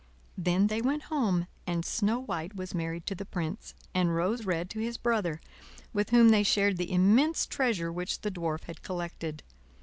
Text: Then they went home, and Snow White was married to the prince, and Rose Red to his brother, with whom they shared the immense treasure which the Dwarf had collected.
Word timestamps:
Then 0.35 0.65
they 0.65 0.81
went 0.81 1.03
home, 1.13 1.45
and 1.67 1.85
Snow 1.85 2.17
White 2.19 2.55
was 2.55 2.73
married 2.73 3.05
to 3.05 3.13
the 3.13 3.23
prince, 3.23 3.75
and 3.93 4.15
Rose 4.15 4.47
Red 4.47 4.67
to 4.71 4.79
his 4.79 4.97
brother, 4.97 5.39
with 5.93 6.09
whom 6.09 6.29
they 6.29 6.41
shared 6.41 6.77
the 6.77 6.91
immense 6.91 7.45
treasure 7.45 7.91
which 7.91 8.21
the 8.21 8.31
Dwarf 8.31 8.63
had 8.63 8.81
collected. 8.81 9.43